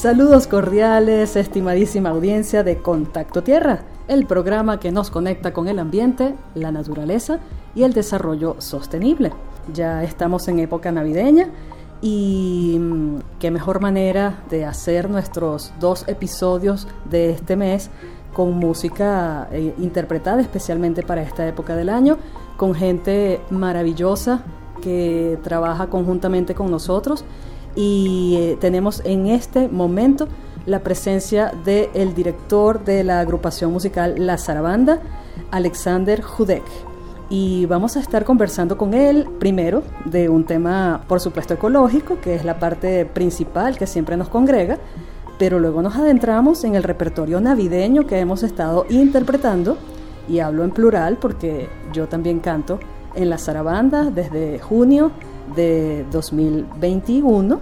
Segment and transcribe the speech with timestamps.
[0.00, 6.34] Saludos cordiales, estimadísima audiencia de Contacto Tierra, el programa que nos conecta con el ambiente,
[6.54, 7.38] la naturaleza
[7.74, 9.30] y el desarrollo sostenible.
[9.74, 11.50] Ya estamos en época navideña
[12.00, 17.90] y mm, qué mejor manera de hacer nuestros dos episodios de este mes
[18.32, 22.16] con música eh, interpretada especialmente para esta época del año,
[22.56, 24.44] con gente maravillosa
[24.80, 27.22] que trabaja conjuntamente con nosotros
[27.80, 30.28] y eh, tenemos en este momento
[30.66, 35.00] la presencia del director de la agrupación musical La Zarabanda,
[35.50, 36.62] Alexander Judek.
[37.30, 42.34] Y vamos a estar conversando con él primero de un tema, por supuesto, ecológico, que
[42.34, 44.76] es la parte principal que siempre nos congrega,
[45.38, 49.78] pero luego nos adentramos en el repertorio navideño que hemos estado interpretando,
[50.28, 52.78] y hablo en plural porque yo también canto
[53.14, 55.12] en la Zarabanda desde junio
[55.54, 57.58] de 2021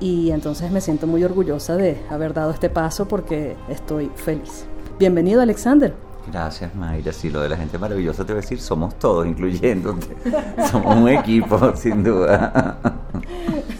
[0.00, 4.64] y entonces me siento muy orgullosa de haber dado este paso porque estoy feliz.
[4.98, 5.94] Bienvenido Alexander.
[6.30, 10.08] Gracias Mayra, sí, lo de la gente maravillosa te voy a decir, somos todos, incluyéndote.
[10.70, 12.78] somos un equipo, sin duda.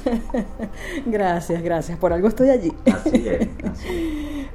[1.07, 2.73] gracias, gracias, por algo estoy allí.
[2.87, 3.49] Así es.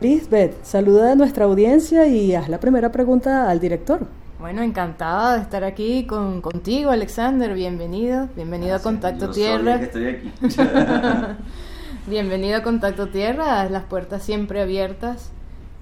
[0.02, 4.08] Lisbeth, saluda a nuestra audiencia y haz la primera pregunta al director.
[4.44, 7.54] Bueno, encantada de estar aquí con, contigo, Alexander.
[7.54, 8.28] Bienvenido.
[8.36, 9.76] Bienvenido a Contacto Tierra.
[9.76, 10.34] estoy aquí.
[12.08, 13.64] Bienvenido a Contacto Tierra.
[13.70, 15.32] Las puertas siempre abiertas.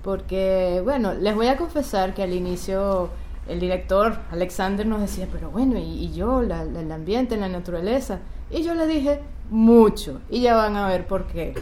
[0.03, 3.09] Porque, bueno, les voy a confesar que al inicio
[3.47, 8.19] el director Alexander nos decía, pero bueno, ¿y, yo, el ambiente, la naturaleza?
[8.51, 10.21] Y yo le dije, mucho.
[10.29, 11.55] Y ya van a ver por qué.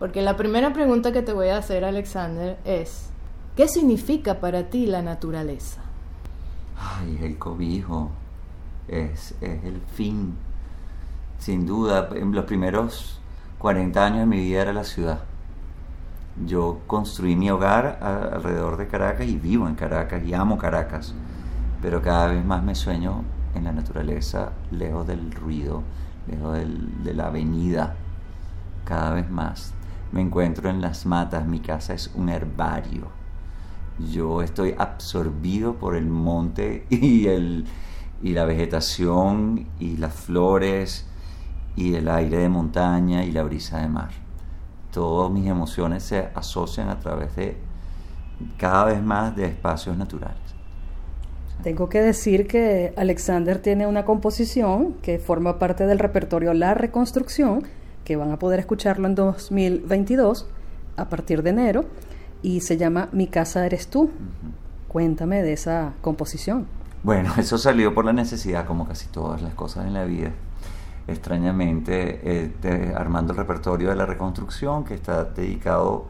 [0.00, 3.10] Porque la primera pregunta que te voy a hacer, Alexander, es,
[3.54, 5.84] ¿qué significa para ti la naturaleza?
[6.82, 8.10] Ay, el cobijo
[8.88, 10.34] es, el fin.
[11.38, 13.20] Sin duda, en los primeros
[13.58, 15.20] 40 años de mi vida era la ciudad.
[16.46, 21.14] Yo construí mi hogar alrededor de Caracas y vivo en Caracas y amo Caracas,
[21.82, 23.24] pero cada vez más me sueño
[23.54, 25.82] en la naturaleza, lejos del ruido,
[26.30, 26.58] lejos
[27.04, 27.94] de la avenida,
[28.86, 29.74] cada vez más.
[30.12, 33.19] Me encuentro en las matas, mi casa es un herbario
[34.08, 37.66] yo estoy absorbido por el monte y, el,
[38.22, 41.06] y la vegetación y las flores
[41.76, 44.10] y el aire de montaña y la brisa de mar.
[44.92, 47.56] Todas mis emociones se asocian a través de
[48.56, 50.38] cada vez más de espacios naturales.
[51.62, 57.64] Tengo que decir que Alexander tiene una composición que forma parte del repertorio La Reconstrucción,
[58.04, 60.48] que van a poder escucharlo en 2022
[60.96, 61.84] a partir de enero
[62.42, 64.10] y se llama Mi casa eres tú.
[64.88, 66.66] Cuéntame de esa composición.
[67.02, 70.32] Bueno, eso salió por la necesidad, como casi todas las cosas en la vida.
[71.06, 76.06] Extrañamente, eh, armando el repertorio de la reconstrucción, que está dedicado,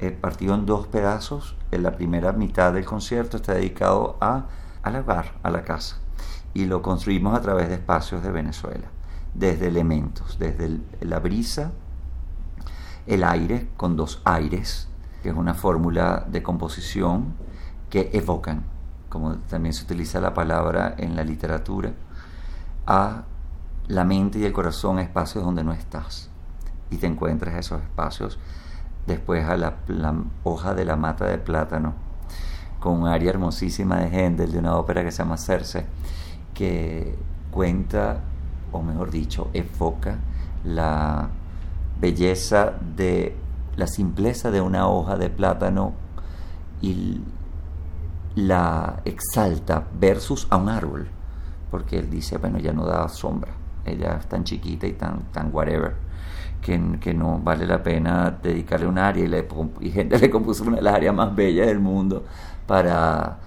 [0.00, 1.56] eh, partido en dos pedazos.
[1.70, 4.46] En la primera mitad del concierto está dedicado a,
[4.82, 5.98] al hogar, a la casa.
[6.52, 8.86] Y lo construimos a través de espacios de Venezuela,
[9.34, 11.72] desde elementos, desde la brisa,
[13.06, 14.88] el aire, con dos aires,
[15.24, 17.32] que es una fórmula de composición
[17.88, 18.62] que evocan,
[19.08, 21.92] como también se utiliza la palabra en la literatura,
[22.86, 23.22] a
[23.88, 26.28] la mente y el corazón espacios donde no estás.
[26.90, 28.38] Y te encuentras esos espacios
[29.06, 29.76] después a la,
[30.42, 31.94] hoja de la mata de plátano,
[32.78, 35.86] con un área hermosísima de Händel, de una ópera que se llama Cerce,
[36.52, 37.16] que
[37.50, 38.20] cuenta,
[38.72, 40.18] o mejor dicho, evoca
[40.64, 41.30] la
[41.98, 43.42] belleza de
[43.76, 45.92] la simpleza de una hoja de plátano
[46.80, 47.20] y
[48.36, 51.08] la exalta versus a un árbol,
[51.70, 53.52] porque él dice, bueno, ya no da sombra,
[53.84, 55.94] ella es tan chiquita y tan, tan whatever,
[56.60, 59.46] que, que no vale la pena dedicarle un área y, le,
[59.80, 62.24] y gente le compuso una de las áreas más bellas del mundo
[62.66, 63.38] para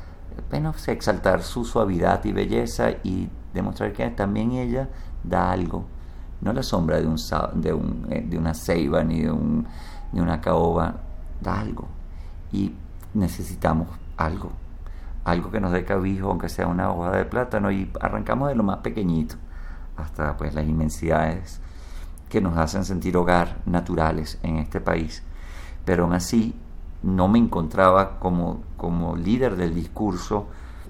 [0.50, 4.88] bueno, exaltar su suavidad y belleza y demostrar que también ella
[5.24, 5.86] da algo,
[6.42, 7.18] no la sombra de, un,
[7.56, 9.68] de, un, eh, de una ceiba ni de un
[10.12, 10.96] ni una caoba,
[11.42, 11.88] da algo.
[12.52, 12.74] Y
[13.14, 14.52] necesitamos algo,
[15.24, 18.64] algo que nos dé cabijo, aunque sea una hoja de plátano, y arrancamos de lo
[18.64, 19.36] más pequeñito
[19.98, 21.60] hasta pues las inmensidades
[22.30, 25.24] que nos hacen sentir hogar naturales en este país.
[25.86, 26.56] Pero aún así
[27.04, 30.48] no me encontraba como, como líder del discurso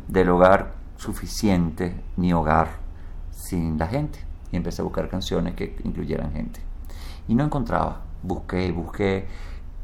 [0.07, 2.69] del hogar suficiente, ni hogar
[3.31, 4.19] sin la gente.
[4.51, 6.59] Y empecé a buscar canciones que incluyeran gente.
[7.27, 9.27] Y no encontraba busqué, busqué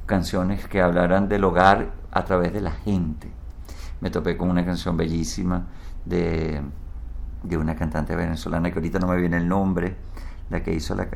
[0.05, 3.31] canciones que hablaran del hogar a través de la gente.
[4.01, 5.65] Me topé con una canción bellísima
[6.05, 6.61] de,
[7.43, 9.95] de una cantante venezolana que ahorita no me viene el nombre.
[10.49, 11.07] la que hizo la,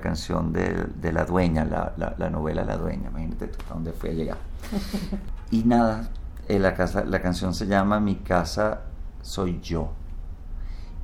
[0.00, 4.38] canción de, La Dueña, la, novela La Dueña, imagínate tú a dónde fui a llegar.
[5.50, 6.10] y nada,
[6.48, 8.82] eh, la, casa, la canción se llama Mi casa
[9.22, 9.92] soy yo.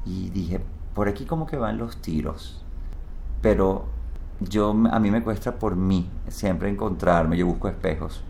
[0.04, 0.60] Y dije,
[0.94, 2.62] por aquí como que van los tiros,
[3.40, 3.93] pero
[4.40, 8.22] yo a mí me cuesta por mí siempre encontrarme, yo busco espejos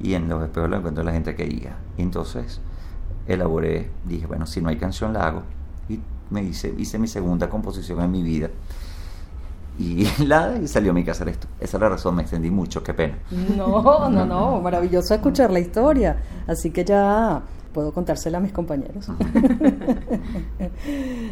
[0.00, 1.76] y en los espejos lo encuentro la gente que guía.
[1.96, 2.60] Y entonces
[3.26, 5.42] elaboré, dije, bueno, si no hay canción la hago
[5.88, 6.00] y
[6.30, 8.50] me hice, hice mi segunda composición en mi vida.
[9.78, 11.46] Y, la, y salió mi casa esto.
[11.60, 13.18] Esa es la razón, me extendí mucho, qué pena.
[13.56, 16.16] No, no, no, maravilloso escuchar la historia.
[16.46, 19.08] Así que ya puedo contársela a mis compañeros.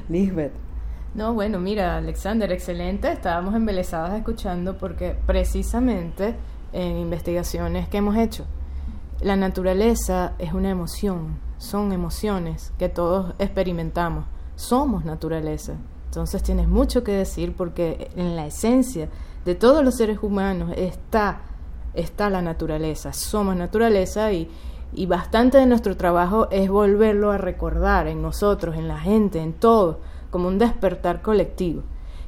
[0.08, 0.69] Lisbeth.
[1.15, 3.11] No, bueno, mira, Alexander, excelente.
[3.11, 6.37] Estábamos embelesadas escuchando porque precisamente
[6.73, 8.45] en investigaciones que hemos hecho,
[9.21, 14.25] la naturaleza es una emoción, son emociones que todos experimentamos,
[14.55, 15.75] somos naturaleza.
[16.07, 19.09] Entonces tienes mucho que decir porque en la esencia
[19.45, 21.41] de todos los seres humanos está,
[21.93, 24.49] está la naturaleza, somos naturaleza y,
[24.93, 29.53] y bastante de nuestro trabajo es volverlo a recordar en nosotros, en la gente, en
[29.53, 29.99] todo,
[30.31, 31.82] como un despertar colectivo.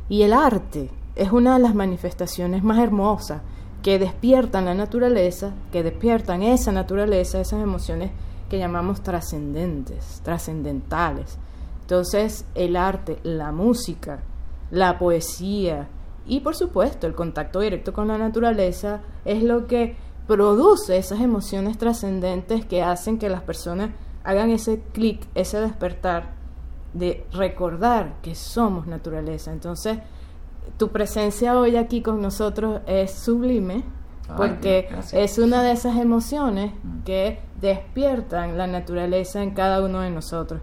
[0.09, 3.43] Y el arte es una de las manifestaciones más hermosas
[3.83, 8.11] que despiertan la naturaleza, que despiertan esa naturaleza, esas emociones
[8.49, 11.39] que llamamos trascendentes, trascendentales.
[11.81, 14.21] Entonces el arte, la música,
[14.71, 15.89] la poesía
[16.27, 19.97] y por supuesto el contacto directo con la naturaleza es lo que
[20.27, 23.91] produce esas emociones trascendentes que hacen que las personas
[24.23, 26.42] hagan ese clic, ese despertar
[26.93, 29.53] de recordar que somos naturaleza.
[29.53, 29.99] Entonces,
[30.77, 33.85] tu presencia hoy aquí con nosotros es sublime
[34.37, 37.03] porque es una de esas emociones mm.
[37.05, 40.61] que despiertan la naturaleza en cada uno de nosotros.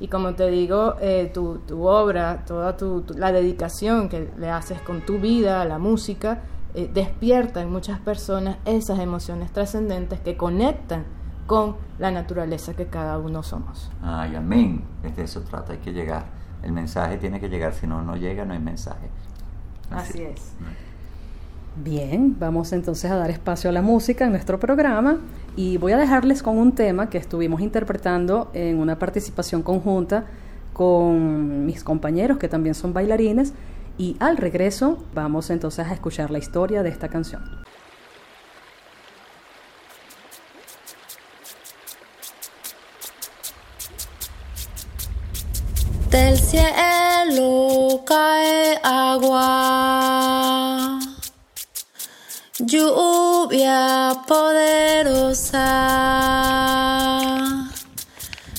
[0.00, 4.80] Y como te digo, eh, tu, tu, obra, toda tu, la dedicación que le haces
[4.80, 6.42] con tu vida a la música,
[6.74, 11.04] eh, despierta en muchas personas esas emociones trascendentes que conectan
[11.46, 13.90] con la naturaleza que cada uno somos.
[14.02, 14.82] Ay, amén.
[15.16, 16.24] De eso trata, hay que llegar.
[16.62, 19.08] El mensaje tiene que llegar, si no, no llega, no hay mensaje.
[19.90, 20.52] Así, es.
[21.76, 25.18] Bien, vamos entonces a dar espacio a la música en nuestro programa
[25.56, 30.26] y voy a dejarles con un tema que estuvimos interpretando en una participación conjunta
[30.72, 33.54] con mis compañeros que también son bailarines
[33.96, 37.61] y al regreso vamos entonces a escuchar la historia de esta canción.
[46.52, 49.48] Cielo cae agua,
[52.58, 55.70] lluvia poderosa.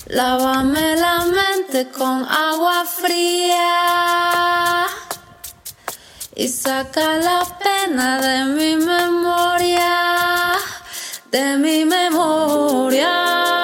[0.07, 4.87] Lávame la mente con agua fría
[6.35, 10.53] y saca la pena de mi memoria,
[11.31, 13.62] de mi memoria.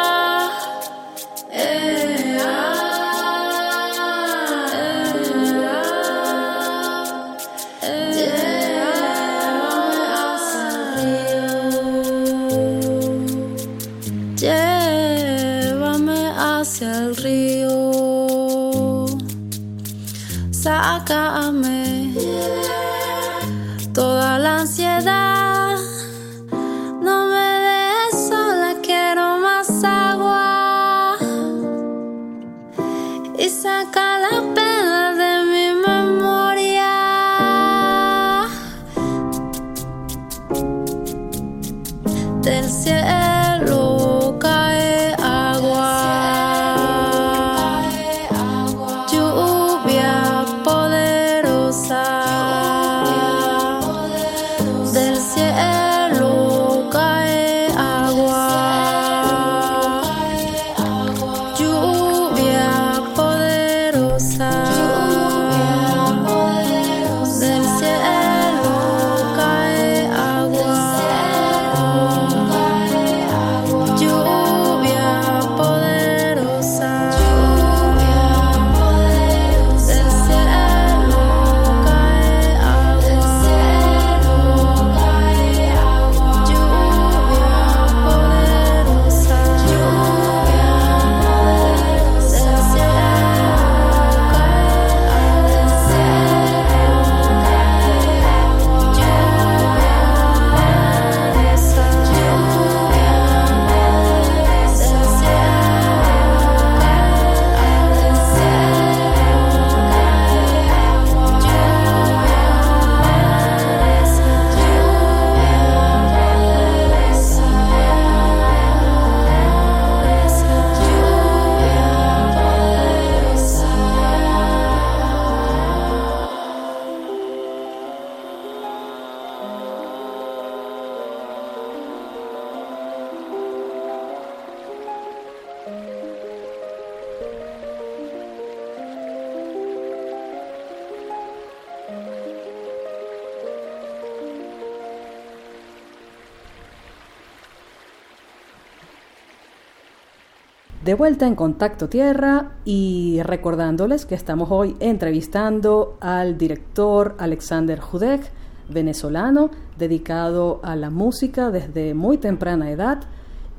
[150.89, 158.31] De vuelta en Contacto Tierra y recordándoles que estamos hoy entrevistando al director Alexander Judek,
[158.69, 163.03] venezolano, dedicado a la música desde muy temprana edad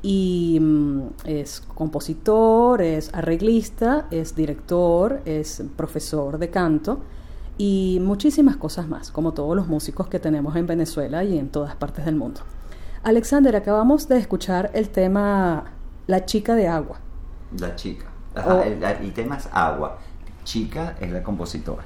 [0.03, 6.99] y mm, es compositor, es arreglista, es director, es profesor de canto
[7.57, 11.77] y muchísimas cosas más, como todos los músicos que tenemos en Venezuela y en todas
[11.77, 12.41] partes del mundo.
[13.05, 15.75] Alexander, acabamos de escuchar el tema
[16.09, 16.99] La chica de agua.
[17.59, 18.07] La chica.
[18.65, 19.99] el, tema es agua.
[20.45, 21.83] Chica es la compositora.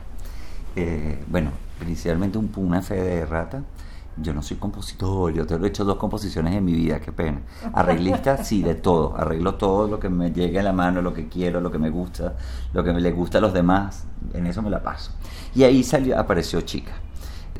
[0.76, 1.50] Eh, bueno,
[1.82, 3.62] inicialmente un, una fe de rata
[4.16, 7.40] yo no soy compositor, yo te he hecho dos composiciones en mi vida, qué pena.
[7.72, 9.16] Arreglista, sí, de todo.
[9.16, 11.90] Arreglo todo lo que me llegue a la mano, lo que quiero, lo que me
[11.90, 12.36] gusta,
[12.72, 14.04] lo que me le gusta a los demás.
[14.32, 15.12] En eso me la paso.
[15.54, 16.92] Y ahí salió, apareció Chica.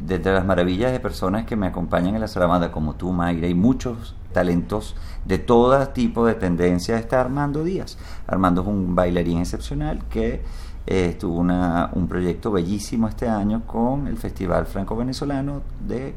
[0.01, 3.55] Desde las maravillas de personas que me acompañan en la Salamanda, como tú, Mayra, y
[3.55, 7.97] muchos talentos de todo tipo de tendencia, está Armando Díaz.
[8.27, 10.43] Armando es un bailarín excepcional que
[10.87, 16.15] eh, tuvo un proyecto bellísimo este año con el Festival Franco-Venezolano de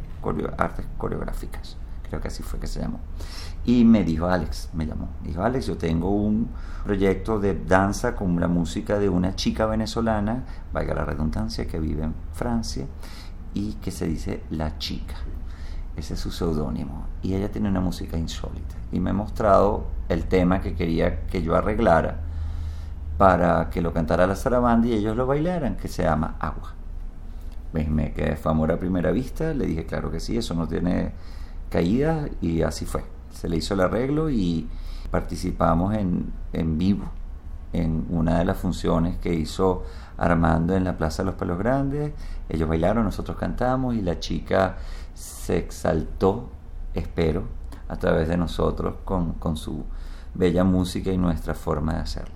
[0.58, 1.78] Artes Coreográficas.
[2.10, 3.00] Creo que así fue que se llamó.
[3.66, 6.50] Y me dijo Alex, me llamó, dijo Alex, yo tengo un
[6.84, 12.04] proyecto de danza con la música de una chica venezolana, valga la redundancia, que vive
[12.04, 12.86] en Francia
[13.54, 15.16] y que se dice La Chica.
[15.96, 17.06] Ese es su seudónimo.
[17.24, 18.76] Y ella tiene una música insólita.
[18.92, 22.20] Y me ha mostrado el tema que quería que yo arreglara
[23.18, 26.74] para que lo cantara la zarabanda y ellos lo bailaran, que se llama Agua.
[27.74, 31.12] Me quedé fue amor a primera vista, le dije claro que sí, eso no tiene
[31.70, 33.04] caída y así fue.
[33.32, 34.68] Se le hizo el arreglo y
[35.12, 37.06] participamos en, en vivo
[37.74, 39.84] en una de las funciones que hizo
[40.18, 42.14] Armando en la Plaza de los Palos Grandes.
[42.50, 44.78] Ellos bailaron, nosotros cantamos y la chica
[45.14, 46.50] se exaltó,
[46.94, 47.44] espero,
[47.88, 49.84] a través de nosotros con, con su
[50.34, 52.36] bella música y nuestra forma de hacerlo.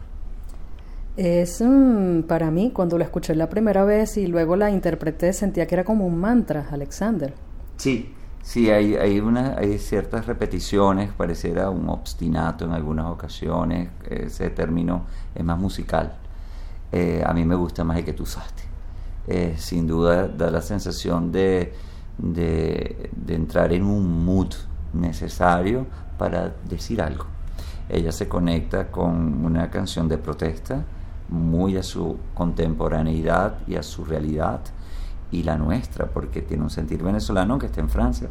[1.17, 5.67] Es mm, para mí, cuando la escuché la primera vez y luego la interpreté, sentía
[5.67, 7.33] que era como un mantra, Alexander.
[7.75, 14.49] Sí, sí, hay, hay, una, hay ciertas repeticiones, pareciera un obstinato en algunas ocasiones, ese
[14.51, 16.13] término es más musical.
[16.91, 18.63] Eh, a mí me gusta más el que tú usaste.
[19.57, 21.73] Sin duda da la sensación de,
[22.17, 24.53] de, de entrar en un mood
[24.93, 25.85] necesario
[26.17, 27.25] para decir algo.
[27.87, 30.83] Ella se conecta con una canción de protesta,
[31.29, 34.61] muy a su contemporaneidad y a su realidad
[35.31, 38.29] y la nuestra, porque tiene un sentir venezolano que está en Francia.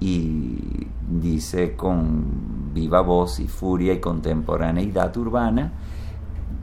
[0.00, 5.72] Y dice con viva voz y furia y contemporaneidad urbana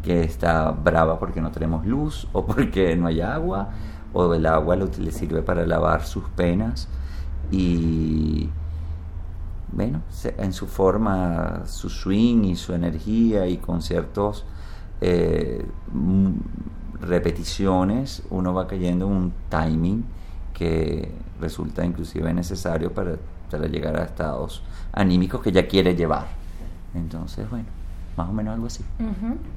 [0.05, 3.69] que está brava porque no tenemos luz o porque no hay agua
[4.13, 6.87] o el agua le sirve para lavar sus penas
[7.51, 8.49] y
[9.71, 10.03] bueno,
[10.37, 14.45] en su forma, su swing y su energía y con ciertos
[15.01, 15.65] eh,
[17.01, 20.05] repeticiones, uno va cayendo en un timing
[20.53, 23.17] que resulta inclusive necesario para,
[23.51, 26.27] para llegar a estados anímicos que ya quiere llevar.
[26.93, 27.65] Entonces, bueno,
[28.17, 28.83] más o menos algo así.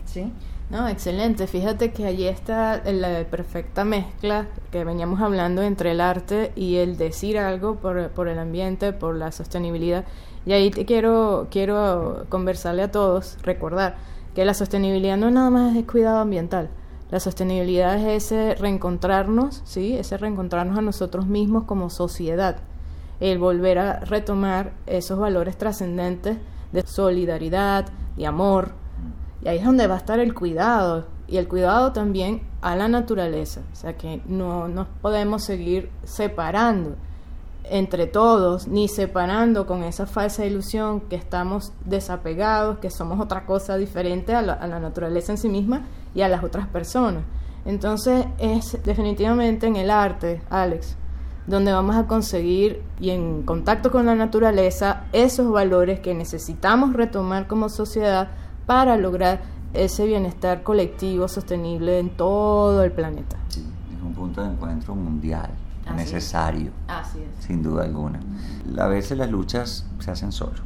[0.04, 0.32] Sí.
[0.70, 1.46] No, excelente.
[1.46, 6.98] Fíjate que allí está la perfecta mezcla que veníamos hablando entre el arte y el
[6.98, 10.04] decir algo por, por el ambiente, por la sostenibilidad.
[10.44, 13.96] Y ahí te quiero, quiero conversarle a todos, recordar
[14.34, 16.68] que la sostenibilidad no nada más es cuidado ambiental.
[17.10, 19.96] La sostenibilidad es ese reencontrarnos, ¿sí?
[19.96, 22.56] Ese reencontrarnos a nosotros mismos como sociedad.
[23.20, 26.36] El volver a retomar esos valores trascendentes
[26.72, 27.86] de solidaridad,
[28.18, 28.72] de amor.
[29.42, 31.06] Y ahí es donde va a estar el cuidado.
[31.26, 33.62] Y el cuidado también a la naturaleza.
[33.72, 36.96] O sea que no nos podemos seguir separando
[37.70, 43.76] entre todos, ni separando con esa falsa ilusión que estamos desapegados, que somos otra cosa
[43.76, 47.24] diferente a la, naturaleza en sí misma y a las otras personas.
[47.64, 50.96] Entonces es definitivamente en el arte, Alex,
[51.48, 57.46] donde vamos a conseguir y en contacto con la naturaleza esos valores que necesitamos retomar
[57.46, 58.28] como sociedad
[58.66, 59.40] para lograr
[59.72, 63.38] ese bienestar colectivo sostenible en todo el planeta.
[63.48, 65.50] Sí, es un punto de encuentro mundial
[65.96, 66.70] necesario,
[67.40, 68.20] sin duda alguna.
[68.78, 70.58] A veces las luchas se hacen solo,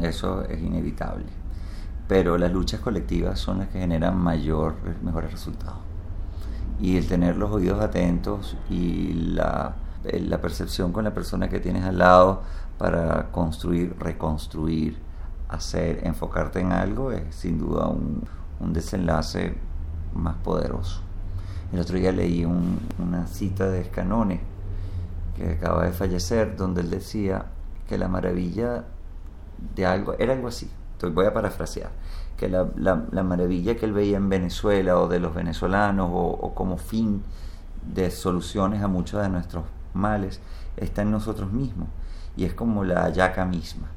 [0.00, 1.26] eso es inevitable,
[2.06, 5.80] pero las luchas colectivas son las que generan mayor, mejores resultados.
[6.80, 9.74] Y el tener los oídos atentos y la,
[10.04, 12.42] la percepción con la persona que tienes al lado
[12.78, 14.98] para construir, reconstruir,
[15.48, 18.22] hacer, enfocarte en algo es sin duda un,
[18.60, 19.54] un desenlace
[20.14, 21.00] más poderoso.
[21.72, 24.40] El otro día leí una cita de Escanone
[25.36, 27.46] que acaba de fallecer, donde él decía
[27.88, 28.84] que la maravilla
[29.74, 30.70] de algo era algo así.
[31.12, 31.90] voy a parafrasear,
[32.36, 36.76] que la, la, maravilla que él veía en Venezuela o de los venezolanos o, como
[36.76, 37.22] fin
[37.94, 39.64] de soluciones a muchos de nuestros
[40.76, 41.88] está en nosotros mismos
[42.36, 43.88] y es como la ayaca misma,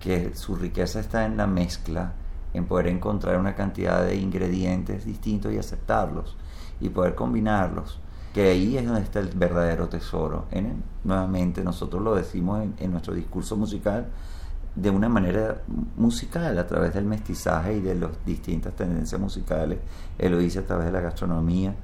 [0.00, 2.12] que su riqueza está en la mezcla,
[2.54, 6.36] en poder encontrar una cantidad de ingredientes distintos y aceptarlos
[6.80, 8.00] y poder combinarlos
[8.32, 10.46] que ahí es donde está el verdadero tesoro.
[10.50, 14.06] En, nuevamente, nosotros lo decimos en, nuestro discurso musical
[14.74, 15.62] de una manera
[15.96, 19.78] musical, a través del mestizaje y de las distintas tendencias musicales.
[20.18, 21.74] Él lo dice a través de la gastronomía,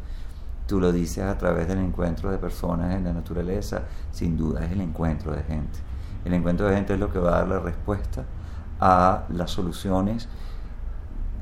[0.67, 4.73] tú lo dices a través del encuentro de personas en la naturaleza, sin duda es
[4.73, 5.79] el encuentro de gente.
[6.25, 8.25] El encuentro de gente es lo que va a dar la respuesta
[8.81, 10.29] a las soluciones.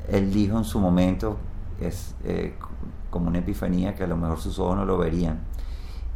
[0.09, 1.39] Él dijo en su momento,
[1.81, 2.55] es eh,
[3.11, 5.41] como una epifanía que a lo mejor sus ojos no lo verían.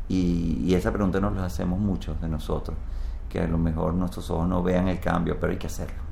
[0.08, 2.76] Y, esa pregunta nos la hacemos muchos de nosotros,
[3.28, 6.05] que a lo mejor nuestros ojos no vean el cambio, pero hay que hacerlo.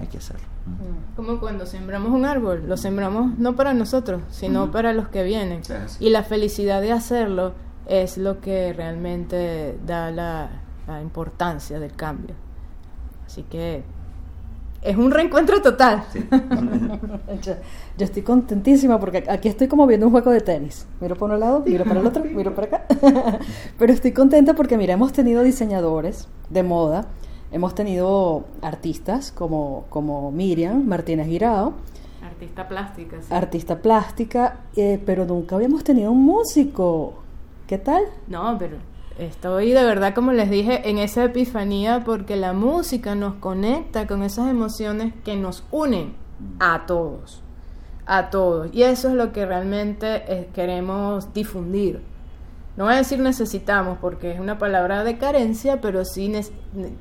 [0.00, 0.46] Hay que hacerlo.
[0.66, 1.16] Mm.
[1.16, 5.62] Como cuando sembramos un árbol, lo sembramos no para nosotros, sino para los que vienen.
[5.98, 7.52] Y la felicidad de hacerlo
[7.86, 10.50] es lo que realmente da la,
[10.86, 12.34] la importancia del cambio.
[13.26, 13.84] Así que
[14.82, 16.04] es un reencuentro total.
[17.42, 17.54] yo,
[17.98, 20.86] estoy contentísima porque aquí estoy como viendo un juego de tenis.
[21.00, 22.86] Miro por un lado, miro para el otro, miro para acá.
[23.78, 27.06] Pero estoy contenta porque, mira, hemos tenido diseñadores de moda,
[27.52, 31.74] hemos tenido artistas como, como Miriam Martínez Girao.
[32.22, 33.32] Artista plástica, sí.
[33.32, 37.14] Artista plástica, eh, pero nunca habíamos tenido un músico.
[37.66, 38.02] ¿Qué tal?
[38.26, 38.76] No, pero
[39.20, 44.22] Estoy de verdad, como les dije, en esa epifanía porque la música nos conecta con
[44.22, 46.14] esas emociones que nos unen
[46.58, 47.42] a todos,
[48.06, 48.70] a todos.
[48.72, 52.00] Y eso es lo que realmente eh, queremos difundir.
[52.76, 56.32] No voy a decir necesitamos porque es una palabra de carencia, pero sí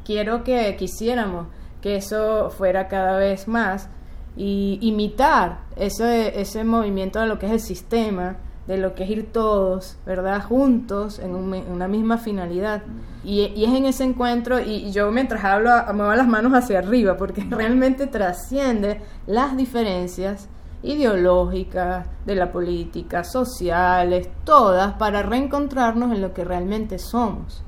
[0.04, 1.48] quiero que quisiéramos
[1.82, 3.90] que eso fuera cada vez más
[4.36, 8.38] y imitar ese, ese movimiento de lo que es el sistema
[8.70, 10.44] de lo que es ir todos, ¿verdad?
[10.44, 12.84] Juntos en, una misma finalidad.
[13.24, 17.44] Y, es en ese encuentro, y yo mientras hablo muevo las manos hacia arriba, porque
[17.50, 20.50] realmente trasciende las diferencias
[20.84, 27.64] ideológicas, de la política, sociales, todas, para reencontrarnos en lo que realmente somos,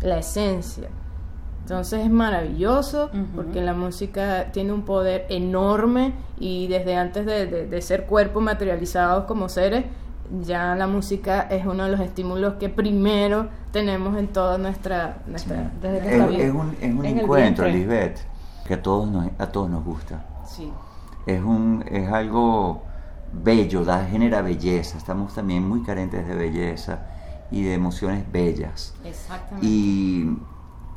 [0.00, 0.88] la esencia.
[1.60, 7.82] Entonces es maravilloso porque la música tiene un poder enorme y desde antes de, de
[7.82, 9.84] ser cuerpos materializados como seres,
[10.40, 15.70] ya la música es uno de los estímulos que primero tenemos en toda nuestra, nuestra
[15.82, 18.18] es, un, es un encuentro, Lisbeth,
[18.66, 20.24] que a todos nos, a todos nos gusta.
[20.46, 20.72] Sí.
[21.26, 22.82] Es, un, es algo
[23.32, 24.98] bello, da, genera belleza.
[24.98, 27.06] Estamos también muy carentes de belleza
[27.50, 28.94] y de emociones bellas.
[29.04, 29.66] Exactamente.
[29.66, 30.36] Y,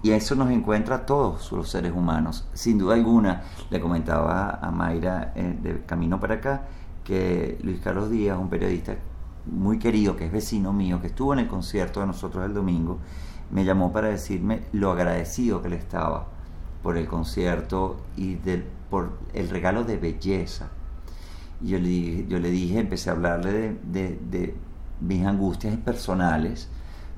[0.03, 2.47] y eso nos encuentra a todos los seres humanos.
[2.53, 6.63] Sin duda alguna, le comentaba a Mayra eh, de camino para acá
[7.03, 8.95] que Luis Carlos Díaz, un periodista
[9.45, 12.99] muy querido, que es vecino mío, que estuvo en el concierto de nosotros el domingo,
[13.51, 16.27] me llamó para decirme lo agradecido que le estaba
[16.81, 20.69] por el concierto y del, por el regalo de belleza.
[21.62, 24.56] Y yo le dije, yo le dije empecé a hablarle de,
[25.02, 26.69] mis angustias personales,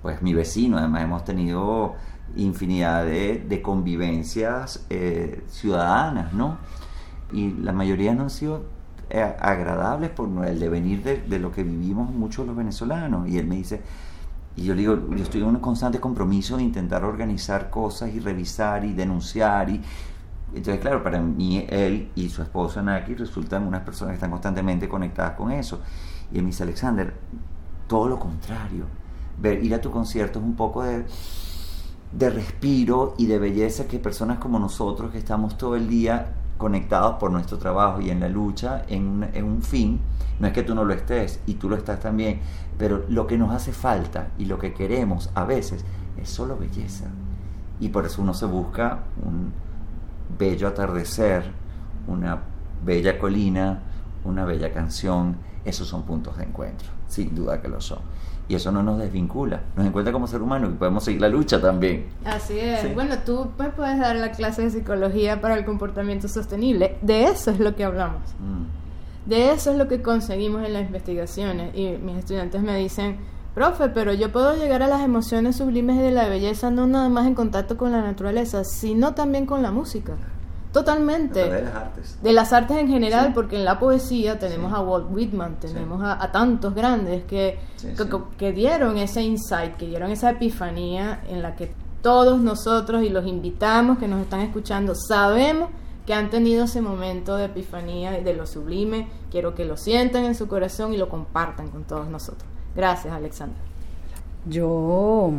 [0.01, 1.95] pues mi vecino, además hemos tenido
[2.35, 6.57] infinidad de, convivencias eh, ciudadanas, ¿no?
[7.31, 8.65] Y la mayoría no han sido
[9.09, 13.27] eh, agradables por el devenir de, de, lo que vivimos muchos los venezolanos.
[13.27, 13.81] Y él me dice,
[14.57, 18.19] y yo le digo, yo estoy en un constante compromiso de intentar organizar cosas y
[18.19, 19.69] revisar y denunciar.
[19.69, 19.81] y
[20.53, 24.87] Entonces, claro, para mí, él y su esposa Naki resultan unas personas que están constantemente
[24.87, 25.81] conectadas con eso.
[26.31, 27.13] Y él me dice, Alexander,
[27.87, 28.85] todo lo contrario.
[29.39, 31.05] Ver, ir a tu concierto es un poco de
[32.11, 37.17] de respiro y de belleza que personas como nosotros que estamos todo el día conectados
[37.19, 39.99] por nuestro trabajo y en la lucha, en un, fin,
[40.39, 42.39] no es que tú no lo estés y tú lo estás también,
[42.77, 45.85] pero lo que nos hace falta y lo que queremos a veces
[46.17, 47.05] es solo belleza.
[47.79, 49.51] Y por eso uno se busca un
[50.37, 51.43] bello atardecer,
[52.07, 52.39] una
[52.83, 53.81] bella colina,
[54.23, 57.99] una bella canción, esos son puntos de encuentro, sin duda que lo son
[58.49, 61.59] y eso no nos desvincula, nos encuentra como ser humano y podemos seguir la lucha
[61.59, 62.07] también.
[62.23, 62.93] Así es.
[62.93, 66.97] Bueno, tú me puedes dar la clase de psicología para el comportamiento sostenible.
[67.01, 68.21] De eso es lo que hablamos.
[68.39, 69.29] Mm.
[69.29, 71.75] De eso es lo que conseguimos en las investigaciones.
[71.75, 73.17] Y mis estudiantes me dicen,
[73.57, 77.25] profe, pero yo puedo llegar a las emociones sublimes de la belleza no nada más
[77.25, 80.13] en contacto con la naturaleza, sino también con la música.
[80.71, 81.49] Totalmente.
[81.49, 82.19] De las artes.
[82.21, 86.31] De las artes en general, porque en la poesía tenemos a Walt Whitman, tenemos a,
[86.31, 87.57] tantos grandes que,
[88.37, 93.25] que, dieron ese insight, que dieron esa epifanía en la que todos nosotros y los
[93.25, 95.71] invitamos que nos están escuchando sabemos
[96.05, 99.07] que han tenido ese momento de epifanía de lo sublime.
[99.31, 102.56] Quiero que lo sientan en su corazón y lo compartan con todos nosotros.
[102.77, 103.57] Gracias, Alexander.
[104.45, 105.33] Yo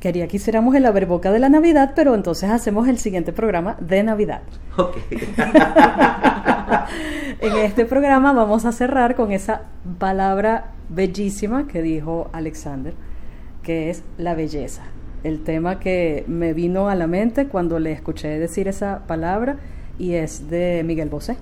[0.00, 4.02] quería que hiciéramos el boca de la Navidad, pero entonces hacemos el siguiente programa de
[4.02, 4.42] Navidad.
[4.76, 4.96] Ok.
[7.40, 9.62] en este programa vamos a cerrar con esa
[9.98, 12.94] palabra bellísima que dijo Alexander,
[13.62, 14.82] que es la belleza.
[15.22, 19.58] El tema que me vino a la mente cuando le escuché decir esa palabra
[19.96, 21.36] y es de Miguel Bosé.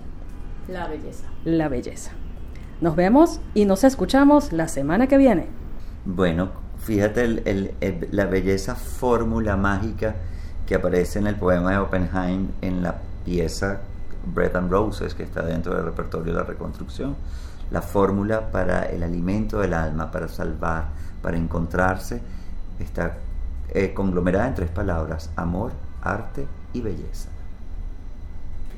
[0.68, 1.24] La belleza.
[1.44, 2.12] La belleza.
[2.81, 5.47] Nos vemos y nos escuchamos la semana que viene.
[6.05, 7.73] Bueno, fíjate
[8.11, 10.15] la belleza fórmula mágica
[10.67, 13.81] que aparece en el poema de Oppenheim en la pieza
[14.27, 17.17] Bread and Roses que está dentro del repertorio de la reconstrucción.
[17.71, 20.89] La fórmula para el alimento del alma, para salvar,
[21.23, 22.21] para encontrarse,
[22.79, 23.17] está
[23.71, 27.31] eh, conglomerada en tres palabras, amor, arte y belleza.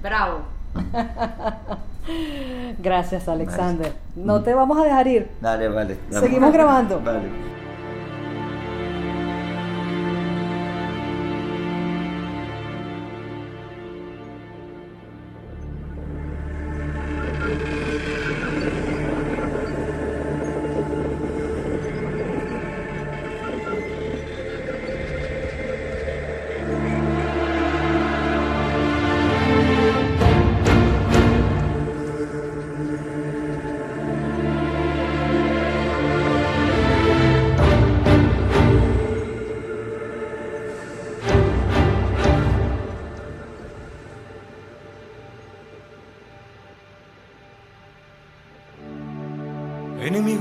[0.00, 0.42] Bravo.
[2.78, 3.92] Gracias, Alexander.
[4.16, 5.28] No te vamos a dejar ir.
[5.40, 5.96] Dale, vale.
[6.10, 7.00] Seguimos grabando.
[7.00, 7.57] Vale.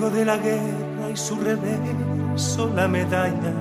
[0.10, 3.54] De la guerra y su reverso la medalla.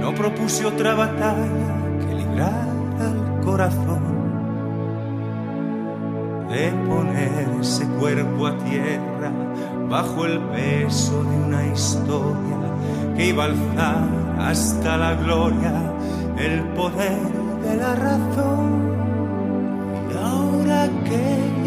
[0.00, 2.68] No propuse otra batalla que librar
[3.00, 4.16] al corazón
[6.48, 9.32] de poner ese cuerpo a tierra
[9.88, 12.56] bajo el peso de una historia
[13.16, 15.72] que iba a alzar hasta la gloria
[16.38, 17.20] el poder
[17.62, 18.86] de la razón.
[20.10, 21.55] Y ahora que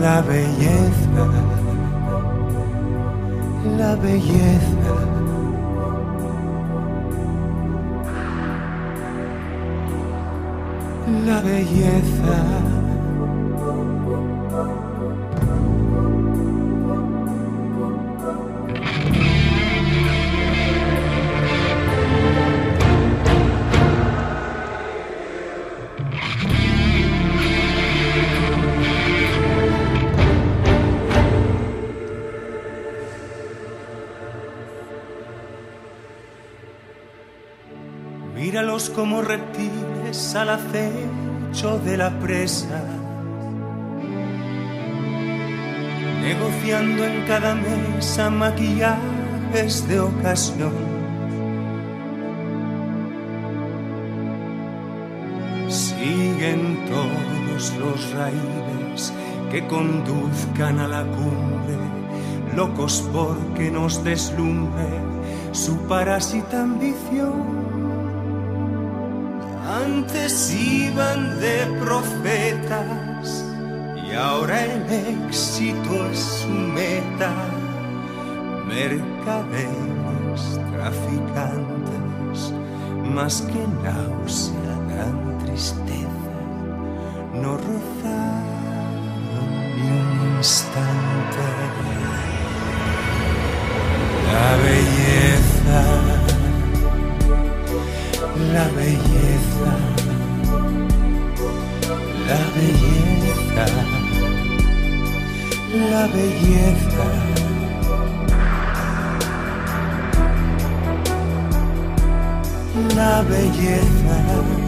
[0.00, 1.26] la belleza,
[3.78, 4.94] la belleza.
[11.26, 12.73] La belleza.
[38.94, 42.82] Como reptiles al acecho de la presa,
[46.20, 50.72] negociando en cada mesa maquillajes de ocasión.
[55.68, 59.12] Siguen todos los raíles
[59.50, 61.78] que conduzcan a la cumbre,
[62.54, 64.88] locos porque nos deslumbre
[65.52, 67.83] su parásita ambición
[69.74, 73.44] antes iban de profetas
[74.06, 74.82] y ahora el
[75.26, 77.32] éxito es su meta.
[78.66, 82.52] Mercaderes, traficantes,
[83.04, 86.32] más que náusea, gran tristeza,
[87.42, 88.44] no rozaron
[89.76, 91.46] ni un instante.
[94.32, 96.13] La belleza
[98.52, 99.72] la belleza,
[102.28, 103.66] la belleza,
[105.90, 107.06] la belleza.
[112.96, 114.64] La belleza.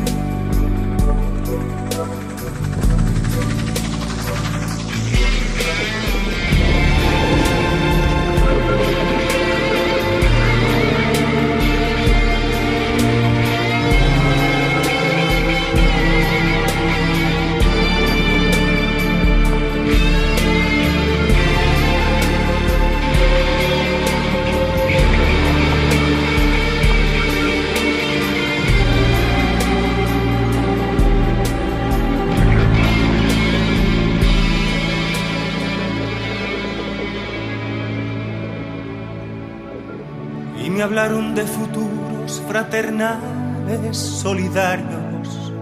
[42.56, 45.52] Fraternales solidarios,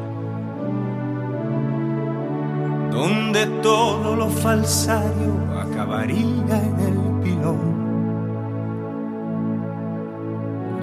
[2.92, 7.74] donde todo lo falsario acabaría en el pilón.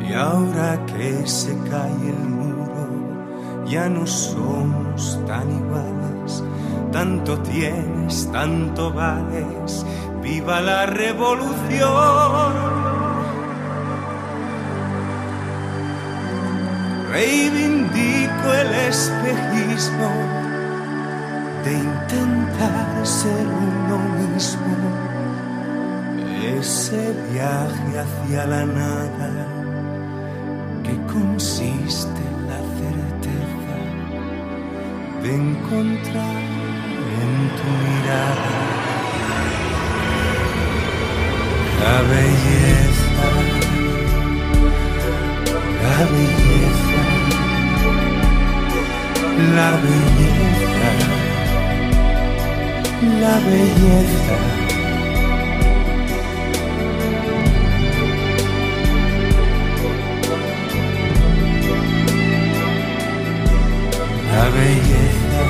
[0.05, 6.43] Y ahora que se cae el muro, ya no somos tan iguales.
[6.91, 9.85] Tanto tienes, tanto vales.
[10.21, 12.80] Viva la revolución.
[17.11, 20.11] Reivindico el espejismo
[21.65, 24.75] de intentar ser uno mismo.
[26.57, 29.47] Ese viaje hacia la nada
[30.83, 33.75] que consiste en la certeza
[35.21, 36.41] de encontrar
[37.23, 38.51] en tu mirada
[41.81, 42.80] la belleza,
[45.81, 47.01] la belleza,
[49.55, 50.89] la belleza,
[53.21, 54.37] la belleza.
[64.33, 65.43] la belleza,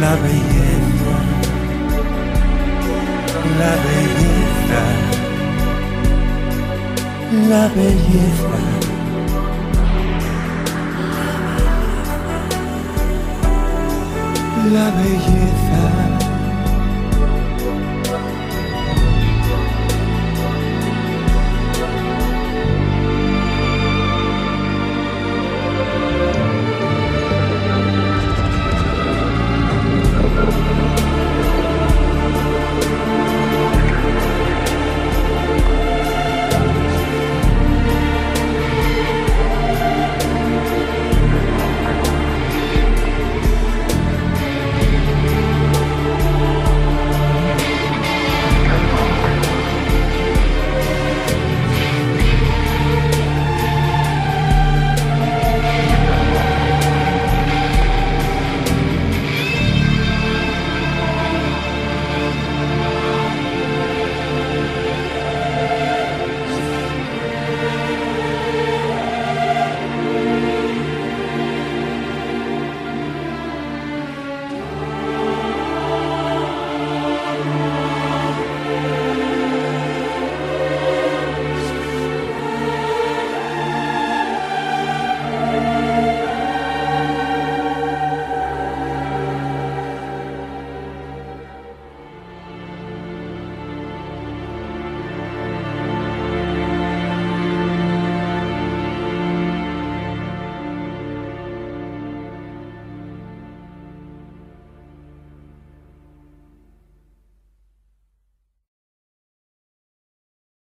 [0.00, 0.87] la belleza,
[7.48, 8.58] la belleza.
[14.72, 16.17] La belleza.